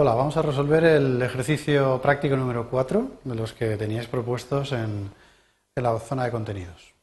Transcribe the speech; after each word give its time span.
Hola, 0.00 0.14
vamos 0.14 0.36
a 0.36 0.42
resolver 0.42 0.84
el 0.84 1.20
ejercicio 1.20 2.00
práctico 2.00 2.36
número 2.36 2.70
4 2.70 3.18
de 3.24 3.34
los 3.34 3.52
que 3.52 3.76
teníais 3.76 4.06
propuestos 4.06 4.70
en, 4.70 5.10
la 5.74 5.98
zona 5.98 6.22
de 6.22 6.30
contenidos. 6.30 6.94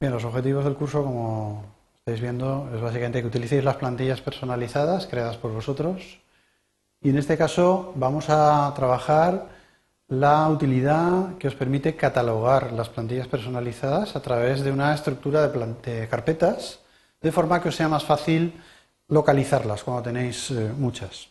Bien, 0.00 0.14
los 0.14 0.24
objetivos 0.24 0.64
del 0.64 0.76
curso, 0.76 1.04
como 1.04 1.62
estáis 1.98 2.22
viendo, 2.22 2.70
es 2.74 2.80
básicamente 2.80 3.20
que 3.20 3.26
utilicéis 3.26 3.62
las 3.62 3.76
plantillas 3.76 4.22
personalizadas 4.22 5.06
creadas 5.06 5.36
por 5.36 5.52
vosotros 5.52 6.20
y 7.02 7.10
en 7.10 7.18
este 7.18 7.36
caso 7.36 7.92
vamos 7.96 8.30
a 8.30 8.72
trabajar 8.74 9.48
la 10.08 10.48
utilidad 10.48 11.36
que 11.36 11.48
os 11.48 11.54
permite 11.54 11.96
catalogar 11.96 12.72
las 12.72 12.88
plantillas 12.88 13.28
personalizadas 13.28 14.16
a 14.16 14.22
través 14.22 14.64
de 14.64 14.72
una 14.72 14.94
estructura 14.94 15.46
de, 15.46 16.08
carpetas, 16.08 16.80
de 17.20 17.30
forma 17.30 17.60
que 17.60 17.68
os 17.68 17.76
sea 17.76 17.90
más 17.90 18.04
fácil 18.04 18.54
localizarlas 19.08 19.84
cuando 19.84 20.02
tenéis 20.02 20.50
eh, 20.50 20.72
muchas. 20.76 21.28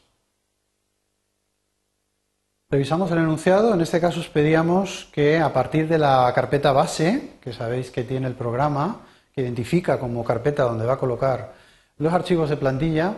Revisamos 2.69 3.11
el 3.11 3.19
enunciado, 3.19 3.73
en 3.73 3.81
este 3.81 4.01
caso 4.01 4.19
os 4.19 4.29
pedíamos 4.29 5.07
que 5.11 5.39
a 5.39 5.53
partir 5.53 5.87
de 5.87 5.99
la 5.99 6.31
carpeta 6.33 6.71
base, 6.71 7.37
que 7.39 7.53
sabéis 7.53 7.91
que 7.91 8.03
tiene 8.03 8.27
el 8.27 8.33
programa, 8.33 9.01
que 9.33 9.41
identifica 9.41 9.99
como 9.99 10.23
carpeta 10.23 10.63
donde 10.63 10.85
va 10.85 10.93
a 10.93 10.97
colocar 10.97 11.53
los 11.97 12.11
archivos 12.11 12.49
de 12.49 12.57
plantilla, 12.57 13.13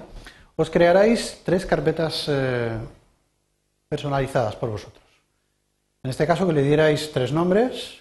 os 0.58 0.70
crearáis 0.70 1.42
tres 1.44 1.66
carpetas 1.66 2.26
eh, 2.28 2.78
personalizadas 3.88 4.56
por 4.56 4.70
vosotros. 4.70 5.04
En 6.04 6.10
este 6.10 6.28
caso 6.28 6.46
que 6.46 6.54
le 6.54 6.62
dierais 6.62 7.12
tres 7.12 7.32
nombres, 7.32 8.00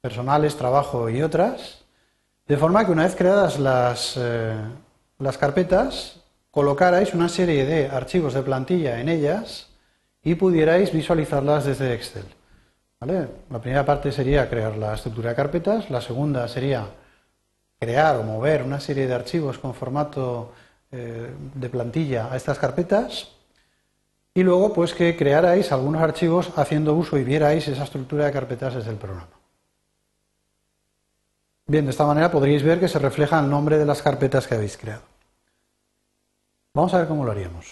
personales, 0.00 0.56
trabajo 0.56 1.08
y 1.08 1.22
otras, 1.22 1.84
de 2.46 2.56
forma 2.56 2.84
que 2.84 2.92
una 2.92 3.04
vez 3.04 3.16
creadas 3.16 3.58
las, 3.58 4.14
eh, 4.16 4.56
las 5.18 5.38
carpetas, 5.38 6.20
colocarais 6.50 7.14
una 7.14 7.28
serie 7.28 7.64
de 7.64 7.88
archivos 7.88 8.34
de 8.34 8.42
plantilla 8.42 9.00
en 9.00 9.08
ellas 9.08 9.68
y 10.22 10.34
pudierais 10.34 10.92
visualizarlas 10.92 11.64
desde 11.64 11.94
Excel. 11.94 12.24
La 13.00 13.60
primera 13.60 13.84
parte 13.84 14.10
sería 14.10 14.48
crear 14.48 14.76
la 14.76 14.94
estructura 14.94 15.30
de 15.30 15.36
carpetas, 15.36 15.90
la 15.90 16.00
segunda 16.00 16.48
sería 16.48 16.86
crear 17.78 18.16
o 18.16 18.24
mover 18.24 18.62
una 18.62 18.80
serie 18.80 19.06
de 19.06 19.14
archivos 19.14 19.58
con 19.58 19.74
formato 19.74 20.52
eh, 20.90 21.30
de 21.54 21.68
plantilla 21.68 22.32
a 22.32 22.36
estas 22.36 22.58
carpetas 22.58 23.28
y 24.34 24.42
luego 24.42 24.72
pues 24.72 24.94
que 24.94 25.16
crearais 25.16 25.70
algunos 25.70 26.02
archivos 26.02 26.50
haciendo 26.56 26.94
uso 26.94 27.18
y 27.18 27.24
vierais 27.24 27.68
esa 27.68 27.84
estructura 27.84 28.26
de 28.26 28.32
carpetas 28.32 28.74
desde 28.74 28.90
el 28.90 28.96
programa. 28.96 29.28
Bien, 31.66 31.84
de 31.84 31.90
esta 31.90 32.06
manera 32.06 32.30
podríais 32.30 32.62
ver 32.62 32.80
que 32.80 32.88
se 32.88 32.98
refleja 32.98 33.38
el 33.38 33.50
nombre 33.50 33.78
de 33.78 33.84
las 33.84 34.02
carpetas 34.02 34.46
que 34.46 34.54
habéis 34.54 34.76
creado. 34.76 35.02
Vamos 36.78 36.94
a 36.94 36.98
ver 36.98 37.08
cómo 37.08 37.24
lo 37.24 37.32
haríamos. 37.32 37.66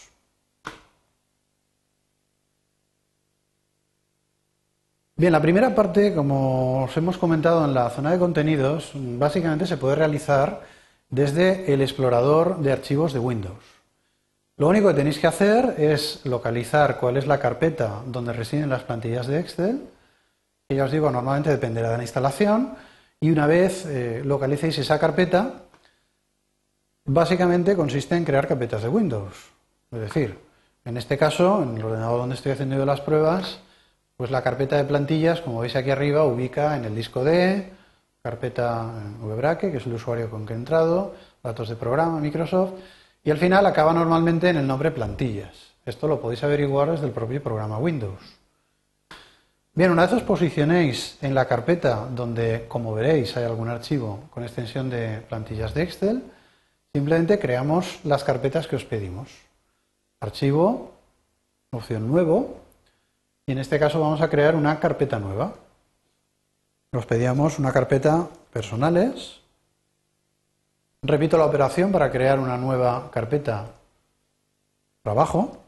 Bien, 5.15 5.31
la 5.31 5.41
primera 5.41 5.77
parte, 5.77 6.13
como 6.13 6.83
os 6.83 6.97
hemos 6.97 7.17
comentado 7.17 7.65
en 7.65 7.73
la 7.73 7.89
zona 7.91 8.11
de 8.11 8.19
contenidos, 8.19 8.91
básicamente 8.95 9.65
se 9.65 9.77
puede 9.77 9.95
realizar 9.95 10.63
desde 11.09 11.73
el 11.73 11.83
explorador 11.83 12.59
de 12.59 12.73
archivos 12.73 13.13
de 13.13 13.21
Windows. 13.21 13.63
Lo 14.57 14.67
único 14.67 14.89
que 14.89 14.95
tenéis 14.95 15.21
que 15.21 15.29
hacer 15.29 15.77
es 15.79 16.27
localizar 16.27 16.99
cuál 16.99 17.17
es 17.17 17.29
la 17.29 17.39
carpeta 17.39 18.03
donde 18.07 18.33
residen 18.33 18.71
las 18.71 18.83
plantillas 18.83 19.29
de 19.29 19.39
Excel, 19.39 19.89
que 20.69 20.75
ya 20.75 20.83
os 20.83 20.91
digo, 20.91 21.13
normalmente 21.13 21.51
dependerá 21.51 21.93
de 21.93 21.99
la 21.99 22.03
instalación, 22.03 22.75
y 23.21 23.31
una 23.31 23.47
vez 23.47 23.87
eh, 23.87 24.23
localicéis 24.25 24.79
esa 24.79 24.99
carpeta, 24.99 25.66
básicamente 27.07 27.77
consiste 27.77 28.17
en 28.17 28.25
crear 28.25 28.47
carpetas 28.47 28.83
de 28.83 28.89
Windows. 28.89 29.35
Es 29.91 30.01
decir, 30.01 30.39
en 30.85 30.97
este 30.97 31.17
caso, 31.17 31.63
en 31.63 31.77
el 31.77 31.85
ordenador 31.85 32.21
donde 32.21 32.35
estoy 32.35 32.53
haciendo 32.53 32.85
las 32.85 33.01
pruebas, 33.01 33.61
pues 34.17 34.31
la 34.31 34.43
carpeta 34.43 34.77
de 34.77 34.85
plantillas, 34.85 35.41
como 35.41 35.61
veis 35.61 35.77
aquí 35.77 35.91
arriba, 35.91 36.25
ubica 36.25 36.77
en 36.77 36.85
el 36.85 36.95
disco 36.95 37.25
D, 37.25 37.73
carpeta 38.23 38.91
VBraque, 39.21 39.71
que 39.71 39.77
es 39.79 39.87
el 39.87 39.95
usuario 39.95 40.31
con 40.31 40.47
que 40.47 40.53
he 40.53 40.57
entrado, 40.57 41.15
datos 41.43 41.69
de 41.69 41.77
programa, 41.77 42.19
Microsoft, 42.19 42.73
y 43.23 43.31
al 43.31 43.39
final 43.39 43.67
acaba 43.67 43.93
normalmente 43.93 44.49
en 44.49 44.57
el 44.57 44.67
nombre 44.67 44.91
plantillas. 44.91 45.75
Esto 45.85 46.09
lo 46.09 46.21
podéis 46.21 46.43
averiguar 46.43 46.91
desde 46.91 47.07
el 47.07 47.13
propio 47.13 47.43
programa 47.43 47.79
Windows. 47.79 48.21
Bien, 49.75 49.91
una 49.91 50.03
vez 50.03 50.13
os 50.15 50.23
posicionéis 50.23 51.19
en 51.21 51.35
la 51.35 51.45
carpeta 51.45 52.09
donde, 52.11 52.65
como 52.67 52.95
veréis, 52.95 53.37
hay 53.37 53.45
algún 53.45 53.69
archivo 53.69 54.25
con 54.31 54.43
extensión 54.43 54.89
de 54.89 55.21
plantillas 55.29 55.75
de 55.75 55.83
Excel, 55.83 56.23
simplemente 56.97 57.39
creamos 57.39 58.01
las 58.05 58.25
carpetas 58.25 58.67
que 58.67 58.77
os 58.77 58.87
pedimos. 58.87 59.29
Archivo, 60.19 60.93
opción 61.71 62.09
nuevo, 62.09 62.57
y 63.45 63.53
en 63.53 63.59
este 63.59 63.79
caso 63.79 64.01
vamos 64.01 64.23
a 64.23 64.31
crear 64.31 64.57
una 64.57 64.81
carpeta 64.81 65.19
nueva. 65.19 65.53
Nos 66.93 67.05
pedíamos 67.05 67.59
una 67.59 67.71
carpeta 67.71 68.27
personales, 68.51 69.43
Repito 71.03 71.37
la 71.39 71.45
operación 71.45 71.93
para 71.93 72.11
crear 72.11 72.41
una 72.41 72.57
nueva 72.57 73.11
carpeta 73.13 73.67
trabajo. 75.03 75.59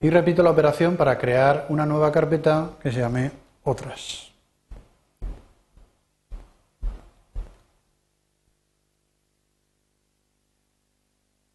Y 0.00 0.10
repito 0.10 0.42
la 0.42 0.50
operación 0.50 0.96
para 0.96 1.18
crear 1.18 1.66
una 1.70 1.86
nueva 1.86 2.12
carpeta 2.12 2.72
que 2.82 2.92
se 2.92 3.00
llame 3.00 3.32
otras. 3.64 4.33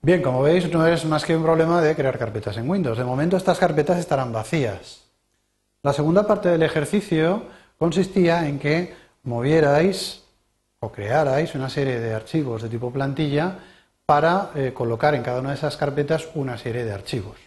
Bien, 0.09 0.24
como 0.24 0.42
veis, 0.42 0.68
no 0.72 0.88
es 0.88 1.06
más 1.06 1.24
que 1.24 1.36
un 1.36 1.44
problema 1.44 1.84
de 1.84 1.96
crear 1.96 2.18
carpetas 2.18 2.58
en 2.58 2.68
Windows. 2.68 2.97
De 2.97 3.03
momento 3.03 3.38
estas 3.38 3.59
carpetas 3.59 4.00
estarán 4.00 4.34
vacías. 4.34 5.03
La 5.84 5.94
segunda 5.94 6.25
parte 6.25 6.50
del 6.50 6.64
ejercicio 6.64 7.44
consistía 7.78 8.48
en 8.48 8.58
que 8.58 8.96
movierais 9.22 10.24
o 10.80 10.92
crearais 10.92 11.53
una 11.53 11.69
serie 11.69 12.00
de 12.00 12.16
archivos 12.16 12.64
de 12.64 12.69
tipo 12.69 12.92
plantilla 12.92 13.59
para 14.08 14.50
eh, 14.56 14.74
colocar 14.74 15.14
en 15.14 15.22
cada 15.22 15.42
una 15.42 15.50
de 15.50 15.58
esas 15.58 15.78
carpetas 15.78 16.28
una 16.34 16.58
serie 16.58 16.86
de 16.86 16.92
archivos. 16.92 17.38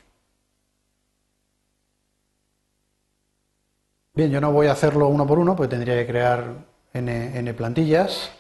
Bien, 4.15 4.31
yo 4.31 4.41
no 4.41 4.53
voy 4.53 4.69
a 4.69 4.73
hacerlo 4.73 5.09
uno 5.09 5.27
por 5.27 5.41
uno, 5.41 5.57
porque 5.57 5.71
tendría 5.71 5.97
que 5.97 6.07
crear 6.07 6.45
n, 6.95 7.55
plantillas, 7.55 8.31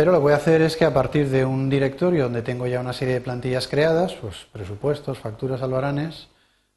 pero 0.00 0.12
lo 0.12 0.18
que 0.18 0.22
voy 0.22 0.32
a 0.32 0.36
hacer 0.36 0.62
es 0.62 0.78
que 0.78 0.86
a 0.86 0.94
partir 0.94 1.28
de 1.28 1.44
un 1.44 1.68
directorio 1.68 2.22
donde 2.22 2.40
tengo 2.40 2.66
ya 2.66 2.80
una 2.80 2.94
serie 2.94 3.12
de 3.12 3.20
plantillas 3.20 3.68
creadas, 3.68 4.14
pues 4.14 4.46
presupuestos, 4.50 5.18
facturas, 5.18 5.60
albaranes, 5.60 6.28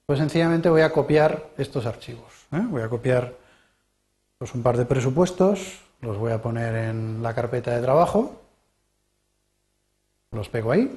pues 0.05 0.19
sencillamente 0.19 0.67
voy 0.67 0.81
a 0.81 0.91
copiar 0.91 1.51
estos 1.57 1.85
archivos. 1.85 2.33
¿eh? 2.51 2.61
Voy 2.69 2.81
a 2.81 2.89
copiar 2.89 3.33
pues 4.37 4.53
un 4.53 4.61
par 4.61 4.75
de 4.75 4.85
presupuestos, 4.85 5.79
los 6.01 6.17
voy 6.17 6.33
a 6.33 6.41
poner 6.41 6.75
en 6.75 7.23
la 7.23 7.33
carpeta 7.33 7.73
de 7.73 7.81
trabajo, 7.81 8.41
los 10.31 10.49
pego 10.49 10.73
ahí. 10.73 10.91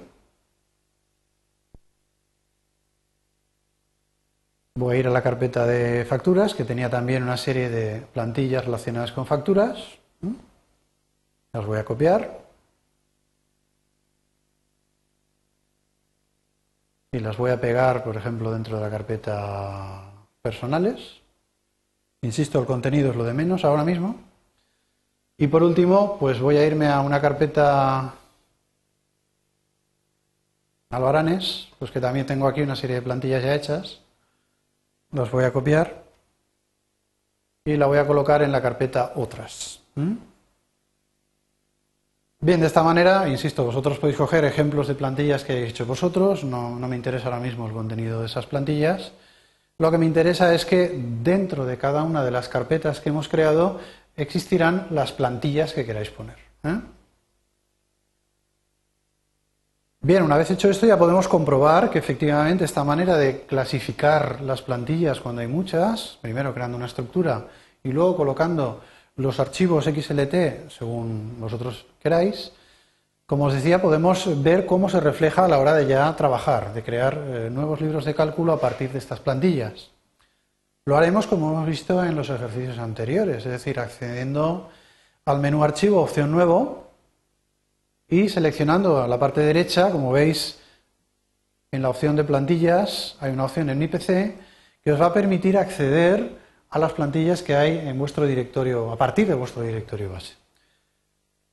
Voy 4.75 4.97
a 4.97 4.99
ir 4.99 5.07
a 5.07 5.11
la 5.11 5.23
carpeta 5.23 5.65
de 5.65 6.05
facturas, 6.05 6.57
que 6.57 6.65
tenía 6.65 6.91
también 6.91 7.23
una 7.23 7.37
serie 7.37 7.71
de 7.71 8.01
plantillas 8.01 8.65
relacionadas 8.65 9.13
con 9.13 9.27
facturas. 9.27 9.79
Las 11.57 11.65
voy 11.65 11.79
a 11.79 11.87
copiar. 11.87 12.39
Y 17.13 17.19
las 17.19 17.39
voy 17.39 17.51
a 17.51 17.59
pegar, 17.59 18.05
por 18.05 18.15
ejemplo, 18.15 18.53
dentro 18.53 18.77
de 18.77 18.83
la 18.83 18.91
carpeta 18.91 20.03
personales. 20.43 21.23
Insisto, 22.21 22.61
el 22.61 22.67
contenido 22.67 23.11
es 23.11 23.17
lo 23.17 23.25
de 23.25 23.33
menos 23.33 23.65
ahora 23.65 23.85
mismo. 23.85 24.21
Y 25.39 25.47
por 25.47 25.63
último, 25.63 26.19
pues 26.19 26.39
voy 26.41 26.59
a 26.59 26.67
irme 26.67 26.89
a 26.89 27.01
una 27.01 27.23
carpeta 27.23 28.13
albaranes, 30.91 31.69
pues 31.79 31.91
que 31.91 32.03
también 32.03 32.27
tengo 32.27 32.49
aquí 32.49 32.61
una 32.61 32.77
serie 32.77 32.97
de 32.97 33.03
plantillas 33.03 33.43
ya 33.43 33.55
hechas. 33.55 34.03
Las 35.11 35.31
voy 35.31 35.45
a 35.45 35.55
copiar 35.55 36.05
y 37.65 37.79
la 37.79 37.87
voy 37.87 37.97
a 37.97 38.07
colocar 38.07 38.43
en 38.43 38.53
la 38.53 38.61
carpeta 38.61 39.13
otras. 39.15 39.81
Bien, 42.41 42.61
de 42.61 42.67
esta 42.67 42.83
manera, 42.83 43.29
insisto, 43.29 43.65
vosotros 43.65 43.99
podéis 43.99 44.19
coger 44.19 44.45
ejemplos 44.45 44.89
de 44.89 44.95
plantillas 44.95 45.43
que 45.43 45.53
habéis 45.53 45.71
hecho 45.71 45.87
vosotros, 45.87 46.45
no, 46.45 46.79
no 46.79 46.87
me 46.87 46.95
interesa 46.95 47.27
ahora 47.27 47.41
mismo 47.41 47.67
el 47.67 47.73
contenido 47.73 48.21
de 48.21 48.27
esas 48.27 48.47
plantillas, 48.47 49.13
lo 49.79 49.91
que 49.91 49.99
me 49.99 50.07
interesa 50.07 50.55
es 50.55 50.65
que 50.67 50.91
dentro 51.23 51.65
de 51.65 51.79
cada 51.79 52.03
una 52.03 52.25
de 52.25 52.31
las 52.31 52.49
carpetas 52.49 53.01
que 53.01 53.09
hemos 53.09 53.29
creado 53.29 53.81
existirán 54.17 54.87
las 54.91 55.13
plantillas 55.13 55.73
que 55.73 55.85
queráis 55.85 56.11
poner. 56.11 56.37
¿eh? 56.65 56.81
Bien, 60.01 60.23
una 60.23 60.37
vez 60.37 60.51
hecho 60.51 60.71
esto 60.71 60.87
ya 60.87 60.99
podemos 60.99 61.29
comprobar 61.29 61.91
que 61.91 61.99
efectivamente 61.99 62.65
esta 62.65 62.85
manera 62.85 63.17
de 63.17 63.43
clasificar 63.43 64.41
las 64.41 64.63
plantillas 64.63 65.21
cuando 65.21 65.41
hay 65.41 65.49
muchas, 65.49 66.19
primero 66.21 66.55
creando 66.55 66.77
una 66.77 66.87
estructura 66.87 67.49
y 67.83 67.93
luego 67.93 68.17
colocando 68.17 68.83
los 69.17 69.41
archivos 69.41 69.85
XLT 69.85 70.71
según 70.71 71.41
vosotros 71.41 71.87
queráis, 72.03 72.53
Como 73.27 73.47
os 73.47 73.55
decía, 73.55 73.83
podemos 73.83 74.41
ver 74.41 74.67
cómo 74.67 74.89
se 74.89 75.01
refleja 75.01 75.45
a 75.45 75.49
la 75.49 75.59
hora 75.59 75.75
de 75.75 75.87
ya 75.89 76.15
trabajar, 76.15 76.73
de 76.73 76.85
crear 76.85 77.19
eh, 77.27 77.51
nuevos 77.51 77.81
libros 77.81 78.05
de 78.05 78.15
cálculo 78.15 78.53
a 78.53 78.61
partir 78.61 78.93
de 78.93 78.99
estas 78.99 79.19
plantillas. 79.19 79.91
Lo 80.85 80.97
haremos 80.97 81.27
como 81.27 81.51
hemos 81.51 81.67
visto 81.67 82.05
en 82.05 82.15
los 82.15 82.31
ejercicios 82.31 82.79
anteriores, 82.79 83.39
es 83.39 83.51
decir, 83.51 83.81
accediendo 83.81 84.71
al 85.25 85.41
menú 85.41 85.65
Archivo, 85.65 86.01
opción 86.01 86.31
Nuevo, 86.31 86.87
y 88.09 88.29
seleccionando 88.29 89.03
a 89.03 89.09
la 89.09 89.19
parte 89.19 89.41
derecha, 89.41 89.91
como 89.91 90.13
veis, 90.13 90.61
en 91.73 91.83
la 91.83 91.91
opción 91.91 92.15
de 92.15 92.23
plantillas 92.23 93.17
hay 93.21 93.33
una 93.33 93.45
opción 93.45 93.69
en 93.71 93.83
IPC 93.83 94.37
que 94.85 94.93
os 94.93 95.01
va 95.01 95.07
a 95.07 95.13
permitir 95.13 95.59
acceder 95.59 96.46
a 96.71 96.79
las 96.79 96.93
plantillas 96.93 97.43
que 97.43 97.55
hay 97.55 97.79
en 97.79 97.99
vuestro 97.99 98.27
directorio, 98.27 98.91
a 98.93 98.97
partir 98.97 99.27
de 99.27 99.35
vuestro 99.35 99.63
directorio 99.63 100.13
base. 100.13 100.35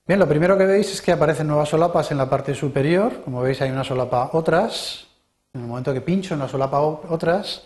Bien, 0.06 0.20
lo 0.20 0.28
primero 0.28 0.58
que 0.58 0.66
veis 0.66 0.92
es 0.92 1.02
que 1.02 1.12
aparecen 1.12 1.48
nuevas 1.48 1.70
solapas 1.70 2.12
en 2.12 2.18
la 2.18 2.30
parte 2.30 2.54
superior. 2.56 3.22
Como 3.24 3.42
veis 3.42 3.62
hay 3.62 3.72
una 3.72 3.84
solapa 3.84 4.32
otras. 4.34 5.08
En 5.54 5.62
el 5.62 5.68
momento 5.68 5.94
que 5.94 6.02
pincho 6.02 6.34
en 6.34 6.42
la 6.42 6.50
solapa 6.50 6.82
otras, 6.82 7.64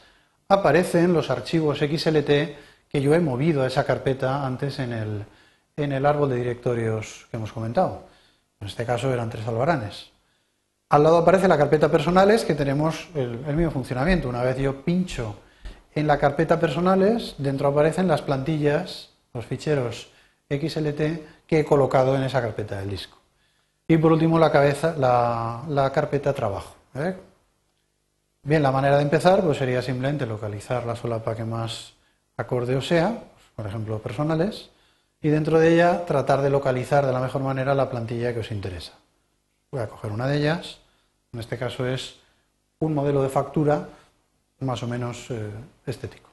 aparecen 0.48 1.14
los 1.14 1.30
archivos 1.30 1.80
XLT 1.80 2.30
que 2.90 3.02
yo 3.02 3.14
he 3.14 3.20
movido 3.20 3.64
a 3.64 3.68
esa 3.68 3.86
carpeta 3.86 4.46
antes 4.46 4.80
en 4.80 4.94
el, 4.94 5.26
en 5.76 5.92
el 5.92 6.06
árbol 6.06 6.30
de 6.30 6.36
directorios 6.36 7.28
que 7.30 7.38
hemos 7.38 7.52
comentado. 7.52 8.04
En 8.60 8.68
este 8.68 8.86
caso 8.86 9.12
eran 9.12 9.30
tres 9.30 9.48
albaranes. 9.48 10.12
Al 10.90 11.04
lado 11.04 11.18
aparece 11.18 11.48
la 11.48 11.58
carpeta 11.58 11.92
personales 11.92 12.46
que 12.46 12.56
tenemos 12.56 13.10
el, 13.14 13.40
mismo 13.56 13.72
funcionamiento. 13.72 14.30
Una 14.30 14.42
vez 14.42 14.58
yo 14.58 14.84
pincho 14.84 15.36
en 15.98 16.06
la 16.06 16.20
carpeta 16.20 16.60
personales, 16.60 17.34
dentro 17.40 17.70
aparecen 17.70 18.08
las 18.08 18.22
plantillas, 18.22 19.10
los 19.34 19.48
ficheros 19.48 20.12
XLT 20.48 21.48
que 21.48 21.60
he 21.60 21.66
colocado 21.66 22.16
en 22.16 22.22
esa 22.22 22.40
carpeta 22.40 22.78
del 22.78 22.92
disco. 22.92 23.18
Y 23.88 23.98
por 23.98 24.12
último 24.12 24.38
la, 24.38 24.52
carpeta 25.92 26.34
trabajo. 26.34 26.76
¿eh? 26.94 27.16
Bien, 28.44 28.62
la 28.62 28.72
manera 28.72 28.98
de 28.98 29.02
empezar 29.02 29.42
pues 29.42 29.58
sería 29.58 29.82
simplemente 29.82 30.28
localizar 30.28 30.86
la 30.86 30.96
solapa 30.96 31.36
que 31.36 31.46
más 31.46 31.94
acorde 32.38 32.76
o 32.76 32.82
sea, 32.82 33.24
por 33.56 33.66
ejemplo 33.66 33.98
personales, 33.98 34.70
y 35.20 35.30
dentro 35.30 35.58
de 35.58 35.74
ella 35.74 36.06
tratar 36.06 36.44
de 36.44 36.52
localizar 36.52 37.08
de 37.08 37.12
la 37.14 37.22
mejor 37.22 37.42
manera 37.42 37.74
la 37.74 37.90
plantilla 37.90 38.36
que 38.36 38.42
os 38.42 38.52
interesa. 38.52 38.94
Voy 39.72 39.82
a 39.82 39.88
coger 39.88 40.12
una 40.12 40.28
de 40.28 40.38
ellas, 40.38 40.78
en 41.34 41.40
este 41.40 41.58
caso 41.58 41.88
es 41.88 42.20
un 42.78 42.94
modelo 42.94 43.24
de 43.24 43.30
factura 43.30 43.90
más 44.60 44.84
o 44.84 44.88
menos 44.88 45.30
eh, 45.30 45.50
estético. 45.86 46.30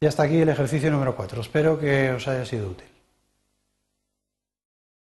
Y 0.00 0.06
hasta 0.06 0.22
aquí 0.22 0.38
el 0.38 0.48
ejercicio 0.48 0.90
número 0.90 1.14
4. 1.14 1.40
Espero 1.40 1.78
que 1.78 2.10
os 2.12 2.26
haya 2.26 2.44
sido 2.44 2.70
útil. 2.70 2.88